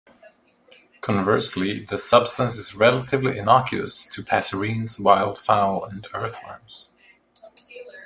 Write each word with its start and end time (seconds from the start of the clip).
Conversely, 1.01 1.85
the 1.85 1.95
substance 1.95 2.57
is 2.57 2.73
relatively 2.73 3.37
innocuous 3.37 4.07
to 4.07 4.23
passerines, 4.23 4.99
wildfowl, 4.99 5.87
and 5.91 6.07
earthworms. 6.11 6.89